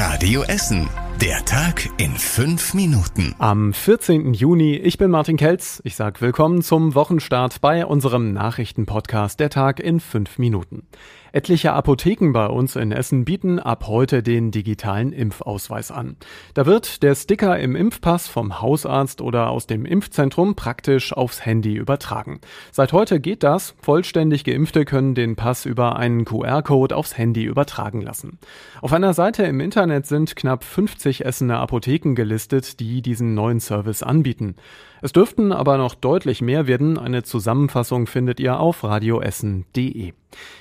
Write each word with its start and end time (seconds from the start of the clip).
Radio 0.00 0.40
Essen. 0.44 0.99
Der 1.20 1.44
Tag 1.44 1.86
in 1.98 2.12
fünf 2.16 2.72
Minuten. 2.72 3.34
Am 3.38 3.74
14. 3.74 4.32
Juni, 4.32 4.76
ich 4.76 4.96
bin 4.96 5.10
Martin 5.10 5.36
Kelz. 5.36 5.82
Ich 5.84 5.94
sage 5.94 6.22
willkommen 6.22 6.62
zum 6.62 6.94
Wochenstart 6.94 7.60
bei 7.60 7.84
unserem 7.84 8.32
Nachrichtenpodcast 8.32 9.38
Der 9.38 9.50
Tag 9.50 9.80
in 9.80 10.00
fünf 10.00 10.38
Minuten. 10.38 10.86
Etliche 11.32 11.72
Apotheken 11.72 12.32
bei 12.32 12.46
uns 12.46 12.74
in 12.74 12.90
Essen 12.90 13.24
bieten 13.24 13.60
ab 13.60 13.86
heute 13.86 14.22
den 14.22 14.50
digitalen 14.50 15.12
Impfausweis 15.12 15.92
an. 15.92 16.16
Da 16.54 16.66
wird 16.66 17.04
der 17.04 17.14
Sticker 17.14 17.58
im 17.58 17.76
Impfpass 17.76 18.26
vom 18.26 18.60
Hausarzt 18.60 19.20
oder 19.20 19.50
aus 19.50 19.68
dem 19.68 19.84
Impfzentrum 19.84 20.56
praktisch 20.56 21.12
aufs 21.12 21.46
Handy 21.46 21.74
übertragen. 21.74 22.40
Seit 22.72 22.92
heute 22.92 23.20
geht 23.20 23.44
das. 23.44 23.76
Vollständig 23.80 24.42
Geimpfte 24.42 24.84
können 24.84 25.14
den 25.14 25.36
Pass 25.36 25.66
über 25.66 25.96
einen 25.96 26.24
QR-Code 26.24 26.96
aufs 26.96 27.16
Handy 27.16 27.44
übertragen 27.44 28.00
lassen. 28.00 28.38
Auf 28.82 28.92
einer 28.92 29.14
Seite 29.14 29.44
im 29.44 29.60
Internet 29.60 30.06
sind 30.06 30.34
knapp 30.34 30.64
50 31.10 31.26
Essener 31.26 31.58
Apotheken 31.58 32.14
gelistet, 32.14 32.78
die 32.78 33.02
diesen 33.02 33.34
neuen 33.34 33.58
Service 33.58 34.02
anbieten. 34.02 34.54
Es 35.02 35.12
dürften 35.12 35.50
aber 35.50 35.76
noch 35.76 35.94
deutlich 35.94 36.40
mehr 36.40 36.66
werden. 36.66 36.98
Eine 36.98 37.22
Zusammenfassung 37.22 38.06
findet 38.06 38.38
ihr 38.38 38.60
auf 38.60 38.84
radioessen.de. 38.84 40.12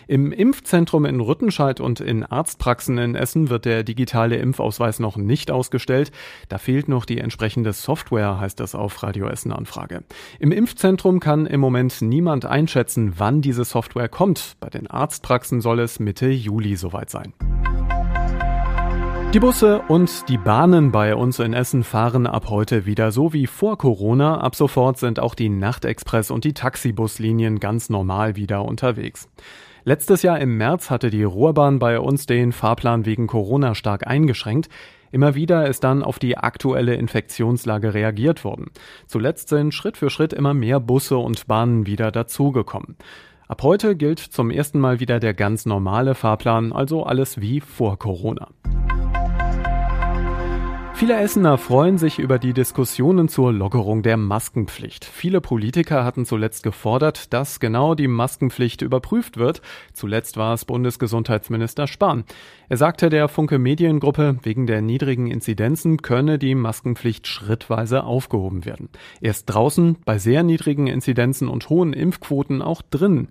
Im 0.08 0.32
Impfzentrum 0.32 1.06
in 1.06 1.20
Rüttenscheid 1.20 1.80
und 1.80 2.00
in 2.00 2.24
Arztpraxen 2.24 2.98
in 2.98 3.14
Essen 3.14 3.50
wird 3.50 3.66
der 3.66 3.84
digitale 3.84 4.38
Impfausweis 4.38 5.00
noch 5.00 5.18
nicht 5.18 5.52
ausgestellt. 5.52 6.12
Da 6.48 6.58
fehlt 6.58 6.88
noch 6.88 7.06
die 7.06 7.20
entsprechende 7.20 7.74
Software, 7.74 8.40
heißt 8.40 8.60
es 8.62 8.74
auf 8.74 9.04
Radio 9.04 9.28
Essen 9.28 9.52
Anfrage. 9.52 10.04
Im 10.40 10.52
Impfzentrum 10.52 11.20
kann 11.20 11.46
im 11.46 11.60
Moment 11.60 12.02
niemand 12.02 12.46
einschätzen, 12.46 13.14
wann 13.18 13.42
diese 13.42 13.66
Software 13.66 14.10
kommt. 14.10 14.56
Bei 14.60 14.70
den 14.70 14.88
Arztpraxen 14.88 15.62
soll 15.62 15.80
es 15.80 16.00
Mitte 16.00 16.30
Juli 16.30 16.76
soweit 16.76 17.12
sein. 17.12 17.34
Die 19.32 19.40
Busse 19.40 19.84
und 19.88 20.28
die 20.28 20.40
Bahnen 20.40 20.92
bei 20.92 21.16
uns 21.16 21.38
in 21.38 21.54
Essen 21.54 21.84
fahren 21.84 22.26
ab 22.26 22.50
heute 22.50 22.88
wieder 22.88 23.12
so 23.12 23.32
wie 23.32 23.46
vor 23.46 23.78
Corona. 23.78 24.42
Ab 24.42 24.56
sofort 24.56 24.98
sind 24.98 25.20
auch 25.20 25.36
die 25.36 25.50
Nachtexpress 25.50 26.32
und 26.32 26.46
die 26.46 26.56
Taxibuslinien 26.56 27.60
ganz 27.60 27.92
normal 27.92 28.36
wieder 28.36 28.66
unterwegs. 28.66 29.30
Letztes 29.84 30.24
Jahr 30.24 30.40
im 30.40 30.58
März 30.58 30.90
hatte 30.90 31.12
die 31.12 31.22
Ruhrbahn 31.22 31.78
bei 31.78 32.00
uns 32.00 32.26
den 32.26 32.52
Fahrplan 32.52 33.06
wegen 33.06 33.28
Corona 33.28 33.76
stark 33.76 34.08
eingeschränkt. 34.08 34.68
Immer 35.12 35.36
wieder 35.36 35.68
ist 35.68 35.84
dann 35.84 36.02
auf 36.02 36.18
die 36.18 36.36
aktuelle 36.36 36.96
Infektionslage 36.96 37.94
reagiert 37.94 38.44
worden. 38.44 38.72
Zuletzt 39.06 39.50
sind 39.50 39.76
Schritt 39.76 39.98
für 39.98 40.10
Schritt 40.10 40.34
immer 40.34 40.56
mehr 40.56 40.80
Busse 40.80 41.18
und 41.18 41.46
Bahnen 41.46 41.86
wieder 41.86 42.12
dazugekommen. 42.12 42.98
Ab 43.48 43.62
heute 43.62 43.96
gilt 43.96 44.18
zum 44.20 44.50
ersten 44.50 44.80
Mal 44.80 45.00
wieder 45.00 45.20
der 45.20 45.36
ganz 45.36 45.68
normale 45.68 46.16
Fahrplan, 46.16 46.74
also 46.74 47.04
alles 47.04 47.40
wie 47.40 47.62
vor 47.62 48.00
Corona. 48.00 48.48
Viele 51.00 51.16
Essener 51.16 51.58
freuen 51.58 51.98
sich 51.98 52.20
über 52.20 52.40
die 52.40 52.52
Diskussionen 52.52 53.30
zur 53.30 53.54
Lockerung 53.54 54.04
der 54.04 54.18
Maskenpflicht. 54.18 55.06
Viele 55.06 55.40
Politiker 55.40 56.04
hatten 56.04 56.26
zuletzt 56.26 56.62
gefordert, 56.62 57.32
dass 57.32 57.62
genau 57.62 57.96
die 57.96 58.10
Maskenpflicht 58.10 58.82
überprüft 58.82 59.38
wird. 59.38 59.62
Zuletzt 59.94 60.36
war 60.36 60.54
es 60.54 60.66
Bundesgesundheitsminister 60.66 61.88
Spahn. 61.88 62.26
Er 62.68 62.76
sagte 62.76 63.08
der 63.08 63.30
Funke 63.30 63.60
Mediengruppe, 63.60 64.40
wegen 64.44 64.68
der 64.68 64.82
niedrigen 64.82 65.28
Inzidenzen 65.28 66.02
könne 66.02 66.38
die 66.38 66.54
Maskenpflicht 66.54 67.28
schrittweise 67.28 68.04
aufgehoben 68.04 68.66
werden. 68.66 68.90
Erst 69.22 69.50
draußen, 69.50 70.00
bei 70.04 70.18
sehr 70.18 70.44
niedrigen 70.44 70.88
Inzidenzen 70.88 71.48
und 71.48 71.70
hohen 71.70 71.94
Impfquoten 71.94 72.62
auch 72.62 72.82
drin. 72.82 73.30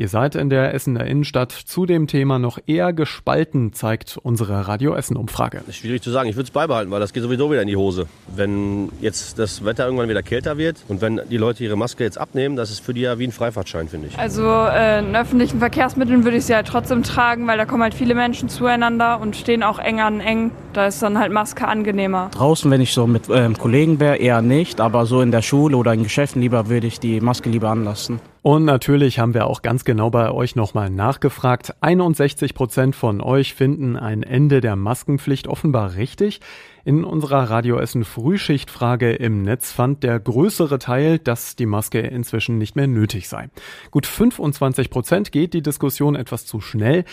Ihr 0.00 0.06
seid 0.08 0.36
in 0.36 0.48
der 0.48 0.74
Essener 0.74 1.04
Innenstadt 1.06 1.50
zu 1.50 1.84
dem 1.84 2.06
Thema 2.06 2.38
noch 2.38 2.60
eher 2.68 2.92
gespalten, 2.92 3.72
zeigt 3.72 4.16
unsere 4.22 4.68
Radio 4.68 4.94
Essen 4.94 5.16
Umfrage. 5.16 5.62
Schwierig 5.72 6.02
zu 6.02 6.12
sagen. 6.12 6.28
Ich 6.28 6.36
würde 6.36 6.44
es 6.44 6.52
beibehalten, 6.52 6.92
weil 6.92 7.00
das 7.00 7.12
geht 7.12 7.24
sowieso 7.24 7.50
wieder 7.50 7.62
in 7.62 7.66
die 7.66 7.74
Hose. 7.74 8.06
Wenn 8.28 8.92
jetzt 9.00 9.40
das 9.40 9.64
Wetter 9.64 9.86
irgendwann 9.86 10.08
wieder 10.08 10.22
kälter 10.22 10.56
wird 10.56 10.76
und 10.86 11.00
wenn 11.00 11.20
die 11.28 11.36
Leute 11.36 11.64
ihre 11.64 11.74
Maske 11.74 12.04
jetzt 12.04 12.16
abnehmen, 12.16 12.54
das 12.54 12.70
ist 12.70 12.78
für 12.78 12.94
die 12.94 13.00
ja 13.00 13.18
wie 13.18 13.24
ein 13.24 13.32
Freifahrtschein, 13.32 13.88
finde 13.88 14.06
ich. 14.06 14.16
Also 14.16 14.44
äh, 14.44 15.00
in 15.00 15.16
öffentlichen 15.16 15.58
Verkehrsmitteln 15.58 16.22
würde 16.22 16.36
ich 16.36 16.44
sie 16.44 16.54
halt 16.54 16.68
trotzdem 16.68 17.02
tragen, 17.02 17.48
weil 17.48 17.58
da 17.58 17.64
kommen 17.64 17.82
halt 17.82 17.94
viele 17.94 18.14
Menschen 18.14 18.48
zueinander 18.48 19.20
und 19.20 19.34
stehen 19.34 19.64
auch 19.64 19.80
eng 19.80 19.98
an 19.98 20.20
eng. 20.20 20.52
Da 20.74 20.86
ist 20.86 21.02
dann 21.02 21.18
halt 21.18 21.32
Maske 21.32 21.66
angenehmer. 21.66 22.30
Draußen, 22.34 22.70
wenn 22.70 22.80
ich 22.80 22.92
so 22.92 23.08
mit 23.08 23.24
ähm, 23.32 23.58
Kollegen 23.58 23.98
wäre, 23.98 24.14
eher 24.18 24.42
nicht, 24.42 24.80
aber 24.80 25.06
so 25.06 25.20
in 25.22 25.32
der 25.32 25.42
Schule 25.42 25.76
oder 25.76 25.92
in 25.92 26.04
Geschäften 26.04 26.40
lieber 26.40 26.68
würde 26.68 26.86
ich 26.86 27.00
die 27.00 27.20
Maske 27.20 27.50
lieber 27.50 27.70
anlassen. 27.70 28.20
Und 28.48 28.64
natürlich 28.64 29.18
haben 29.18 29.34
wir 29.34 29.46
auch 29.46 29.60
ganz 29.60 29.84
genau 29.84 30.08
bei 30.08 30.30
euch 30.30 30.56
nochmal 30.56 30.88
nachgefragt. 30.88 31.74
61 31.82 32.54
Prozent 32.54 32.96
von 32.96 33.20
euch 33.20 33.52
finden 33.52 33.94
ein 33.94 34.22
Ende 34.22 34.62
der 34.62 34.74
Maskenpflicht 34.74 35.48
offenbar 35.48 35.96
richtig. 35.96 36.40
In 36.82 37.04
unserer 37.04 37.50
Radio 37.50 37.78
Essen 37.78 38.06
Frühschichtfrage 38.06 39.12
im 39.12 39.42
Netz 39.42 39.70
fand 39.70 40.02
der 40.02 40.18
größere 40.18 40.78
Teil, 40.78 41.18
dass 41.18 41.56
die 41.56 41.66
Maske 41.66 42.00
inzwischen 42.00 42.56
nicht 42.56 42.74
mehr 42.74 42.86
nötig 42.86 43.28
sei. 43.28 43.50
Gut 43.90 44.06
25 44.06 44.88
Prozent 44.88 45.30
geht 45.30 45.52
die 45.52 45.60
Diskussion 45.60 46.16
etwas 46.16 46.46
zu 46.46 46.62
schnell. 46.62 47.04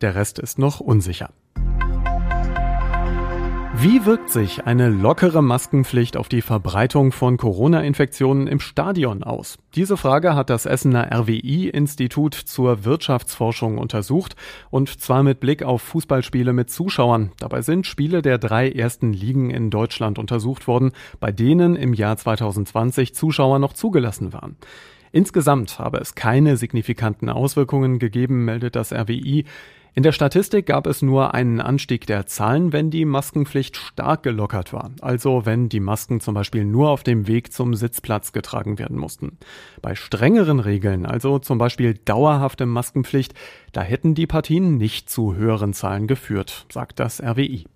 Der 0.00 0.14
Rest 0.14 0.38
ist 0.38 0.60
noch 0.60 0.78
unsicher. 0.78 1.30
Wie 3.76 4.06
wirkt 4.06 4.30
sich 4.30 4.64
eine 4.66 4.88
lockere 4.88 5.42
Maskenpflicht 5.42 6.16
auf 6.16 6.28
die 6.28 6.42
Verbreitung 6.42 7.12
von 7.12 7.36
Corona-Infektionen 7.36 8.46
im 8.46 8.60
Stadion 8.60 9.22
aus? 9.22 9.58
Diese 9.74 9.96
Frage 9.96 10.34
hat 10.34 10.48
das 10.48 10.64
Essener 10.64 11.10
RWI-Institut 11.12 12.34
zur 12.34 12.84
Wirtschaftsforschung 12.84 13.78
untersucht 13.78 14.36
und 14.70 15.00
zwar 15.00 15.22
mit 15.22 15.40
Blick 15.40 15.64
auf 15.64 15.82
Fußballspiele 15.82 16.52
mit 16.52 16.70
Zuschauern. 16.70 17.32
Dabei 17.40 17.62
sind 17.62 17.86
Spiele 17.86 18.22
der 18.22 18.38
drei 18.38 18.70
ersten 18.70 19.12
Ligen 19.12 19.50
in 19.50 19.70
Deutschland 19.70 20.18
untersucht 20.18 20.68
worden, 20.68 20.92
bei 21.18 21.32
denen 21.32 21.74
im 21.74 21.94
Jahr 21.94 22.16
2020 22.16 23.14
Zuschauer 23.14 23.58
noch 23.58 23.72
zugelassen 23.72 24.32
waren. 24.32 24.56
Insgesamt 25.14 25.78
habe 25.78 25.98
es 25.98 26.14
keine 26.16 26.56
signifikanten 26.56 27.28
Auswirkungen 27.28 28.00
gegeben, 28.00 28.44
meldet 28.44 28.74
das 28.74 28.92
RWI. 28.92 29.44
In 29.96 30.02
der 30.02 30.10
Statistik 30.10 30.66
gab 30.66 30.88
es 30.88 31.02
nur 31.02 31.34
einen 31.34 31.60
Anstieg 31.60 32.04
der 32.08 32.26
Zahlen, 32.26 32.72
wenn 32.72 32.90
die 32.90 33.04
Maskenpflicht 33.04 33.76
stark 33.76 34.24
gelockert 34.24 34.72
war, 34.72 34.90
also 35.00 35.46
wenn 35.46 35.68
die 35.68 35.78
Masken 35.78 36.18
zum 36.18 36.34
Beispiel 36.34 36.64
nur 36.64 36.90
auf 36.90 37.04
dem 37.04 37.28
Weg 37.28 37.52
zum 37.52 37.74
Sitzplatz 37.76 38.32
getragen 38.32 38.80
werden 38.80 38.98
mussten. 38.98 39.38
Bei 39.82 39.94
strengeren 39.94 40.58
Regeln, 40.58 41.06
also 41.06 41.38
zum 41.38 41.58
Beispiel 41.58 41.94
dauerhafte 41.94 42.66
Maskenpflicht, 42.66 43.34
da 43.70 43.82
hätten 43.82 44.16
die 44.16 44.26
Partien 44.26 44.78
nicht 44.78 45.10
zu 45.10 45.36
höheren 45.36 45.72
Zahlen 45.74 46.08
geführt, 46.08 46.66
sagt 46.72 46.98
das 46.98 47.22
RWI. 47.22 47.66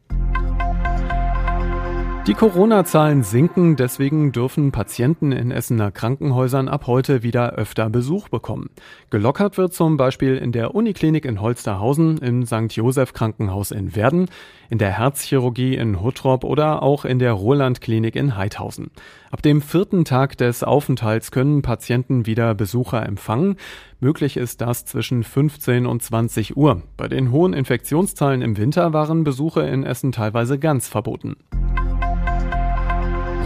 Die 2.26 2.34
Corona-Zahlen 2.34 3.22
sinken, 3.22 3.76
deswegen 3.76 4.32
dürfen 4.32 4.70
Patienten 4.70 5.32
in 5.32 5.50
Essener 5.50 5.90
Krankenhäusern 5.90 6.68
ab 6.68 6.86
heute 6.86 7.22
wieder 7.22 7.52
öfter 7.54 7.88
Besuch 7.88 8.28
bekommen. 8.28 8.68
Gelockert 9.08 9.56
wird 9.56 9.72
zum 9.72 9.96
Beispiel 9.96 10.36
in 10.36 10.52
der 10.52 10.74
Uniklinik 10.74 11.24
in 11.24 11.40
Holsterhausen, 11.40 12.18
im 12.18 12.44
St. 12.44 12.70
Joseph 12.70 13.14
Krankenhaus 13.14 13.70
in 13.70 13.96
Werden, 13.96 14.28
in 14.68 14.76
der 14.76 14.90
Herzchirurgie 14.90 15.74
in 15.74 16.02
Huttrop 16.02 16.44
oder 16.44 16.82
auch 16.82 17.06
in 17.06 17.18
der 17.18 17.32
Roland 17.32 17.80
Klinik 17.80 18.14
in 18.14 18.36
Heidhausen. 18.36 18.90
Ab 19.30 19.40
dem 19.40 19.62
vierten 19.62 20.04
Tag 20.04 20.36
des 20.36 20.62
Aufenthalts 20.62 21.30
können 21.30 21.62
Patienten 21.62 22.26
wieder 22.26 22.54
Besucher 22.54 23.06
empfangen. 23.06 23.56
Möglich 24.00 24.36
ist 24.36 24.60
das 24.60 24.84
zwischen 24.84 25.24
15 25.24 25.86
und 25.86 26.02
20 26.02 26.58
Uhr. 26.58 26.82
Bei 26.98 27.08
den 27.08 27.32
hohen 27.32 27.54
Infektionszahlen 27.54 28.42
im 28.42 28.58
Winter 28.58 28.92
waren 28.92 29.24
Besuche 29.24 29.62
in 29.62 29.84
Essen 29.84 30.12
teilweise 30.12 30.58
ganz 30.58 30.88
verboten. 30.88 31.36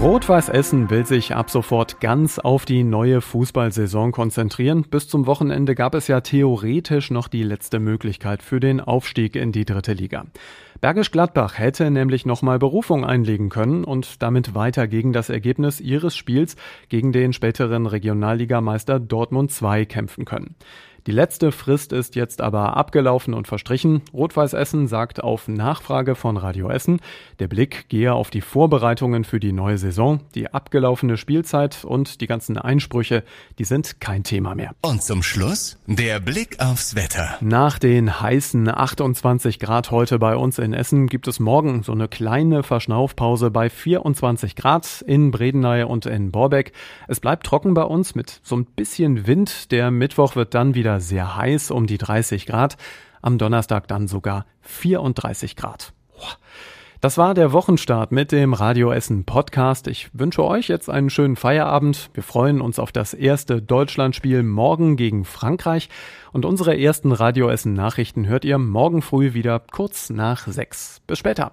Rot-Weiß 0.02 0.48
Essen 0.48 0.90
will 0.90 1.06
sich 1.06 1.36
ab 1.36 1.48
sofort 1.48 2.00
ganz 2.00 2.40
auf 2.40 2.64
die 2.64 2.82
neue 2.82 3.20
Fußballsaison 3.20 4.10
konzentrieren. 4.10 4.82
Bis 4.82 5.06
zum 5.06 5.26
Wochenende 5.28 5.76
gab 5.76 5.94
es 5.94 6.08
ja 6.08 6.20
theoretisch 6.20 7.12
noch 7.12 7.28
die 7.28 7.44
letzte 7.44 7.78
Möglichkeit 7.78 8.42
für 8.42 8.58
den 8.58 8.80
Aufstieg 8.80 9.36
in 9.36 9.52
die 9.52 9.64
dritte 9.64 9.92
Liga. 9.92 10.24
Bergisch 10.80 11.12
Gladbach 11.12 11.56
hätte 11.56 11.88
nämlich 11.92 12.26
nochmal 12.26 12.58
Berufung 12.58 13.04
einlegen 13.04 13.48
können 13.48 13.84
und 13.84 14.20
damit 14.24 14.56
weiter 14.56 14.88
gegen 14.88 15.12
das 15.12 15.30
Ergebnis 15.30 15.80
ihres 15.80 16.16
Spiels 16.16 16.56
gegen 16.88 17.12
den 17.12 17.32
späteren 17.32 17.86
Regionalligameister 17.86 18.98
Dortmund 18.98 19.52
2 19.52 19.84
kämpfen 19.84 20.24
können. 20.24 20.56
Die 21.08 21.10
letzte 21.12 21.50
Frist 21.50 21.92
ist 21.92 22.14
jetzt 22.14 22.40
aber 22.40 22.76
abgelaufen 22.76 23.34
und 23.34 23.48
verstrichen. 23.48 24.02
Rot-Weiß 24.14 24.52
Essen 24.52 24.86
sagt 24.86 25.20
auf 25.20 25.48
Nachfrage 25.48 26.14
von 26.14 26.36
Radio 26.36 26.70
Essen, 26.70 27.00
der 27.40 27.48
Blick 27.48 27.88
gehe 27.88 28.14
auf 28.14 28.30
die 28.30 28.40
Vorbereitungen 28.40 29.24
für 29.24 29.40
die 29.40 29.50
neue 29.50 29.78
Saison. 29.78 30.20
Die 30.36 30.54
abgelaufene 30.54 31.16
Spielzeit 31.16 31.84
und 31.84 32.20
die 32.20 32.28
ganzen 32.28 32.56
Einsprüche, 32.56 33.24
die 33.58 33.64
sind 33.64 34.00
kein 34.00 34.22
Thema 34.22 34.54
mehr. 34.54 34.76
Und 34.80 35.02
zum 35.02 35.24
Schluss 35.24 35.76
der 35.88 36.20
Blick 36.20 36.60
aufs 36.60 36.94
Wetter. 36.94 37.36
Nach 37.40 37.80
den 37.80 38.20
heißen 38.20 38.68
28 38.68 39.58
Grad 39.58 39.90
heute 39.90 40.20
bei 40.20 40.36
uns 40.36 40.60
in 40.60 40.72
Essen 40.72 41.08
gibt 41.08 41.26
es 41.26 41.40
morgen 41.40 41.82
so 41.82 41.90
eine 41.90 42.06
kleine 42.06 42.62
Verschnaufpause 42.62 43.50
bei 43.50 43.70
24 43.70 44.54
Grad 44.54 45.02
in 45.04 45.32
Bredeney 45.32 45.82
und 45.82 46.06
in 46.06 46.30
Borbeck. 46.30 46.72
Es 47.08 47.18
bleibt 47.18 47.44
trocken 47.44 47.74
bei 47.74 47.82
uns 47.82 48.14
mit 48.14 48.38
so 48.44 48.54
ein 48.54 48.66
bisschen 48.66 49.26
Wind. 49.26 49.72
Der 49.72 49.90
Mittwoch 49.90 50.36
wird 50.36 50.54
dann 50.54 50.76
wieder 50.76 50.91
wieder 50.92 51.00
sehr 51.00 51.36
heiß, 51.36 51.70
um 51.70 51.86
die 51.86 51.96
30 51.96 52.44
Grad. 52.44 52.76
Am 53.22 53.38
Donnerstag 53.38 53.88
dann 53.88 54.08
sogar 54.08 54.44
34 54.60 55.56
Grad. 55.56 55.94
Das 57.00 57.16
war 57.16 57.32
der 57.32 57.52
Wochenstart 57.52 58.12
mit 58.12 58.30
dem 58.30 58.52
Radio 58.52 58.92
Essen 58.92 59.24
Podcast. 59.24 59.86
Ich 59.86 60.10
wünsche 60.12 60.44
euch 60.44 60.68
jetzt 60.68 60.90
einen 60.90 61.08
schönen 61.08 61.36
Feierabend. 61.36 62.10
Wir 62.12 62.22
freuen 62.22 62.60
uns 62.60 62.78
auf 62.78 62.92
das 62.92 63.14
erste 63.14 63.62
Deutschlandspiel 63.62 64.42
morgen 64.42 64.96
gegen 64.96 65.24
Frankreich. 65.24 65.88
Und 66.32 66.44
unsere 66.44 66.78
ersten 66.78 67.12
Radio 67.12 67.48
Essen 67.48 67.72
Nachrichten 67.72 68.26
hört 68.26 68.44
ihr 68.44 68.58
morgen 68.58 69.00
früh 69.00 69.32
wieder 69.32 69.60
kurz 69.60 70.10
nach 70.10 70.46
sechs. 70.46 71.00
Bis 71.06 71.18
später. 71.18 71.52